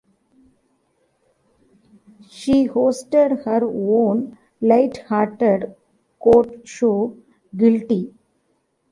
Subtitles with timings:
[2.27, 5.75] She hosted her own light-hearted
[6.19, 7.15] court show,
[7.55, 8.11] Guilty!